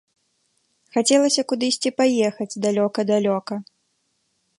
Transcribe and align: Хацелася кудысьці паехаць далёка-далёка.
Хацелася 0.95 1.41
кудысьці 1.51 1.89
паехаць 1.99 2.49
далёка-далёка. 2.67 3.53